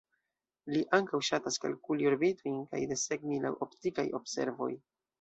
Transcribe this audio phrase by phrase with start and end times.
[0.71, 4.77] Li ankaŭ ŝatas kalkuli orbitojn kaj desegni laŭ optikaj observoj.